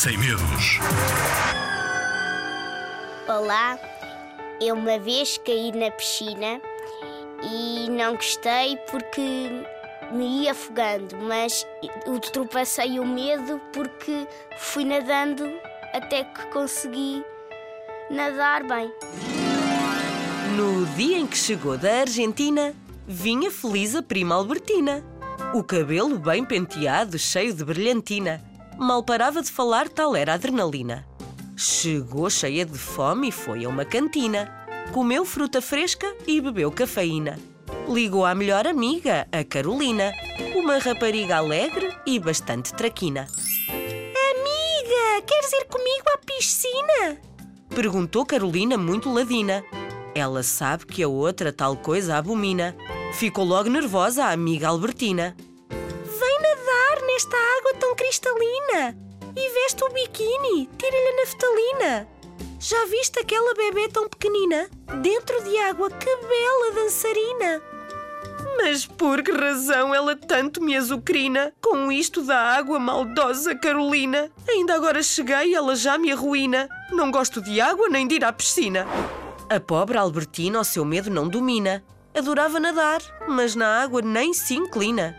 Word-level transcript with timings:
sem 0.00 0.16
medos. 0.16 0.78
Olá, 3.28 3.78
eu 4.58 4.74
uma 4.74 4.98
vez 4.98 5.36
caí 5.44 5.72
na 5.72 5.90
piscina 5.90 6.58
e 7.42 7.90
não 7.90 8.14
gostei 8.14 8.78
porque 8.90 9.50
me 10.10 10.44
ia 10.44 10.52
afogando, 10.52 11.18
mas 11.18 11.66
ultrapassei 12.06 12.98
o 12.98 13.06
medo 13.06 13.60
porque 13.74 14.26
fui 14.56 14.86
nadando 14.86 15.44
até 15.92 16.24
que 16.24 16.46
consegui 16.46 17.22
nadar 18.10 18.62
bem. 18.62 18.90
No 20.56 20.86
dia 20.96 21.18
em 21.18 21.26
que 21.26 21.36
chegou 21.36 21.76
da 21.76 22.00
Argentina, 22.00 22.72
vinha 23.06 23.50
feliz 23.50 23.94
a 23.94 24.02
prima 24.02 24.34
Albertina. 24.34 25.04
O 25.52 25.62
cabelo 25.62 26.18
bem 26.18 26.42
penteado, 26.42 27.18
cheio 27.18 27.52
de 27.52 27.62
brilhantina. 27.62 28.48
Mal 28.80 29.02
parava 29.02 29.42
de 29.42 29.50
falar, 29.50 29.90
tal 29.90 30.16
era 30.16 30.32
a 30.32 30.36
adrenalina. 30.36 31.06
Chegou 31.54 32.30
cheia 32.30 32.64
de 32.64 32.78
fome 32.78 33.28
e 33.28 33.32
foi 33.32 33.66
a 33.66 33.68
uma 33.68 33.84
cantina. 33.84 34.50
Comeu 34.90 35.26
fruta 35.26 35.60
fresca 35.60 36.16
e 36.26 36.40
bebeu 36.40 36.72
cafeína. 36.72 37.38
Ligou 37.86 38.24
à 38.24 38.34
melhor 38.34 38.66
amiga, 38.66 39.28
a 39.30 39.44
Carolina, 39.44 40.10
uma 40.56 40.78
rapariga 40.78 41.36
alegre 41.36 41.94
e 42.06 42.18
bastante 42.18 42.72
traquina. 42.72 43.28
Amiga, 43.68 45.26
queres 45.26 45.52
ir 45.52 45.66
comigo 45.66 46.04
à 46.14 46.18
piscina? 46.24 47.20
Perguntou 47.68 48.24
Carolina, 48.24 48.78
muito 48.78 49.12
ladina. 49.12 49.62
Ela 50.14 50.42
sabe 50.42 50.86
que 50.86 51.02
a 51.02 51.08
outra 51.08 51.52
tal 51.52 51.76
coisa 51.76 52.16
abomina. 52.16 52.74
Ficou 53.12 53.44
logo 53.44 53.68
nervosa 53.68 54.24
a 54.24 54.32
amiga 54.32 54.68
Albertina. 54.68 55.36
Nesta 57.20 57.36
água 57.36 57.74
tão 57.78 57.94
cristalina 57.94 58.96
e 59.36 59.48
veste 59.50 59.84
o 59.84 59.90
biquíni, 59.90 60.70
tira-lhe 60.78 61.08
a 61.08 61.16
naftalina. 61.16 62.08
Já 62.58 62.86
viste 62.86 63.18
aquela 63.18 63.52
bebê 63.52 63.88
tão 63.88 64.08
pequenina? 64.08 64.70
Dentro 65.02 65.44
de 65.44 65.54
água, 65.58 65.90
que 65.90 66.06
bela 66.06 66.72
dançarina! 66.76 67.62
Mas 68.56 68.86
por 68.86 69.22
que 69.22 69.32
razão 69.32 69.94
ela 69.94 70.16
tanto 70.16 70.62
me 70.62 70.74
azucrina? 70.74 71.52
Com 71.60 71.92
isto 71.92 72.22
da 72.22 72.38
água 72.38 72.78
maldosa, 72.78 73.54
Carolina. 73.54 74.30
Ainda 74.48 74.74
agora 74.74 75.02
cheguei 75.02 75.50
e 75.50 75.54
ela 75.54 75.76
já 75.76 75.98
me 75.98 76.10
arruína. 76.10 76.70
Não 76.90 77.10
gosto 77.10 77.42
de 77.42 77.60
água 77.60 77.90
nem 77.90 78.08
de 78.08 78.14
ir 78.14 78.24
à 78.24 78.32
piscina. 78.32 78.86
A 79.50 79.60
pobre 79.60 79.98
Albertina 79.98 80.58
o 80.58 80.64
seu 80.64 80.86
medo 80.86 81.10
não 81.10 81.28
domina. 81.28 81.84
Adorava 82.14 82.58
nadar, 82.58 83.02
mas 83.28 83.54
na 83.54 83.82
água 83.82 84.00
nem 84.00 84.32
se 84.32 84.54
inclina. 84.54 85.14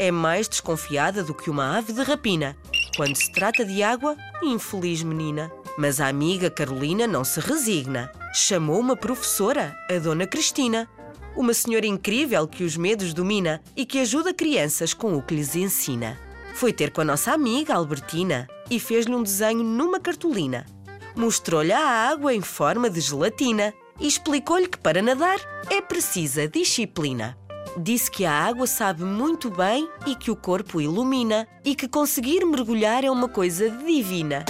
É 0.00 0.12
mais 0.12 0.48
desconfiada 0.48 1.24
do 1.24 1.34
que 1.34 1.50
uma 1.50 1.76
ave 1.76 1.92
de 1.92 2.02
rapina. 2.02 2.56
Quando 2.96 3.16
se 3.16 3.32
trata 3.32 3.64
de 3.64 3.82
água, 3.82 4.16
infeliz 4.40 5.02
menina. 5.02 5.50
Mas 5.76 6.00
a 6.00 6.06
amiga 6.06 6.48
Carolina 6.48 7.04
não 7.04 7.24
se 7.24 7.40
resigna. 7.40 8.12
Chamou 8.32 8.78
uma 8.78 8.96
professora, 8.96 9.76
a 9.90 9.98
Dona 9.98 10.24
Cristina. 10.24 10.88
Uma 11.34 11.52
senhora 11.52 11.84
incrível 11.84 12.46
que 12.46 12.62
os 12.62 12.76
medos 12.76 13.12
domina 13.12 13.60
e 13.76 13.84
que 13.84 13.98
ajuda 13.98 14.32
crianças 14.32 14.94
com 14.94 15.14
o 15.16 15.22
que 15.22 15.34
lhes 15.34 15.56
ensina. 15.56 16.16
Foi 16.54 16.72
ter 16.72 16.92
com 16.92 17.00
a 17.00 17.04
nossa 17.04 17.32
amiga 17.32 17.74
Albertina 17.74 18.46
e 18.70 18.78
fez-lhe 18.78 19.14
um 19.14 19.22
desenho 19.22 19.64
numa 19.64 19.98
cartolina. 19.98 20.64
Mostrou-lhe 21.16 21.72
a 21.72 22.08
água 22.08 22.32
em 22.32 22.40
forma 22.40 22.88
de 22.88 23.00
gelatina 23.00 23.74
e 23.98 24.06
explicou-lhe 24.06 24.68
que 24.68 24.78
para 24.78 25.02
nadar 25.02 25.40
é 25.68 25.80
precisa 25.80 26.46
disciplina. 26.46 27.36
Disse 27.76 28.10
que 28.10 28.24
a 28.24 28.32
água 28.32 28.66
sabe 28.66 29.04
muito 29.04 29.50
bem 29.50 29.88
e 30.06 30.14
que 30.14 30.30
o 30.30 30.36
corpo 30.36 30.80
ilumina 30.80 31.46
e 31.64 31.74
que 31.74 31.86
conseguir 31.86 32.44
mergulhar 32.44 33.04
é 33.04 33.10
uma 33.10 33.28
coisa 33.28 33.70
divina. 33.70 34.44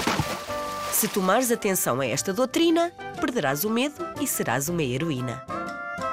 Se 0.92 1.08
tomares 1.08 1.52
atenção 1.52 2.00
a 2.00 2.06
esta 2.06 2.32
doutrina, 2.32 2.90
perderás 3.20 3.64
o 3.64 3.70
medo 3.70 3.96
e 4.20 4.26
serás 4.26 4.68
uma 4.68 4.82
heroína. 4.82 5.44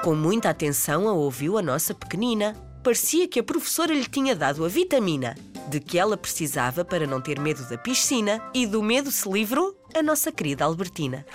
Com 0.02 0.14
muita 0.14 0.50
atenção 0.50 1.08
a 1.08 1.12
ouviu 1.12 1.58
a 1.58 1.62
nossa 1.62 1.94
pequenina. 1.94 2.54
Parecia 2.82 3.26
que 3.26 3.40
a 3.40 3.42
professora 3.42 3.92
lhe 3.92 4.06
tinha 4.06 4.36
dado 4.36 4.64
a 4.64 4.68
vitamina 4.68 5.34
de 5.68 5.80
que 5.80 5.98
ela 5.98 6.16
precisava 6.16 6.84
para 6.84 7.06
não 7.06 7.20
ter 7.20 7.40
medo 7.40 7.68
da 7.68 7.76
piscina 7.76 8.40
e 8.54 8.66
do 8.66 8.82
medo 8.82 9.10
se 9.10 9.28
livrou 9.28 9.76
a 9.94 10.02
nossa 10.02 10.30
querida 10.30 10.64
Albertina. 10.64 11.26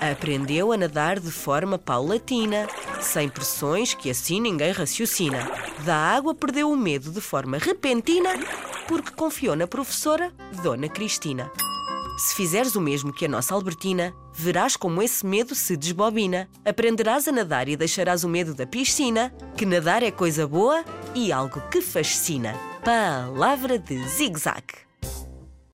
Aprendeu 0.00 0.72
a 0.72 0.76
nadar 0.76 1.18
de 1.18 1.30
forma 1.30 1.78
paulatina, 1.78 2.66
sem 3.06 3.28
pressões 3.28 3.94
que 3.94 4.10
assim 4.10 4.40
ninguém 4.40 4.72
raciocina. 4.72 5.38
Da 5.84 5.96
água 5.96 6.34
perdeu 6.34 6.70
o 6.70 6.76
medo 6.76 7.10
de 7.10 7.20
forma 7.20 7.58
repentina, 7.58 8.30
porque 8.88 9.12
confiou 9.12 9.56
na 9.56 9.66
professora 9.66 10.32
Dona 10.62 10.88
Cristina. 10.88 11.50
Se 12.18 12.34
fizeres 12.34 12.74
o 12.74 12.80
mesmo 12.80 13.12
que 13.12 13.26
a 13.26 13.28
nossa 13.28 13.54
Albertina, 13.54 14.14
verás 14.32 14.76
como 14.76 15.02
esse 15.02 15.24
medo 15.24 15.54
se 15.54 15.76
desbobina. 15.76 16.48
Aprenderás 16.64 17.28
a 17.28 17.32
nadar 17.32 17.68
e 17.68 17.76
deixarás 17.76 18.24
o 18.24 18.28
medo 18.28 18.54
da 18.54 18.66
piscina, 18.66 19.32
que 19.56 19.66
nadar 19.66 20.02
é 20.02 20.10
coisa 20.10 20.46
boa 20.46 20.82
e 21.14 21.30
algo 21.30 21.60
que 21.70 21.82
fascina. 21.82 22.54
Palavra 22.82 23.78
de 23.78 24.02
zig-zag. 24.08 24.85